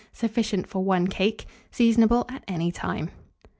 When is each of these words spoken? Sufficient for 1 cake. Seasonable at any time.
Sufficient 0.13 0.65
for 0.67 0.83
1 0.83 1.09
cake. 1.09 1.45
Seasonable 1.69 2.25
at 2.27 2.43
any 2.47 2.71
time. 2.71 3.11